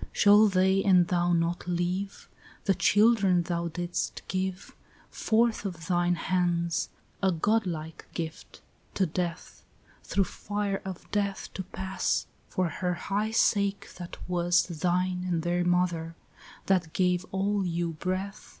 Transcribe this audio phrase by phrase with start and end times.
[0.00, 2.28] 3 Shall they and thou not live,
[2.66, 4.72] The children thou didst give
[5.10, 6.90] Forth of thine hands,
[7.20, 8.60] a godlike gift,
[8.94, 9.64] to death,
[10.04, 15.64] Through fire of death to pass For her high sake that was Thine and their
[15.64, 16.14] mother,
[16.66, 18.60] that gave all you breath?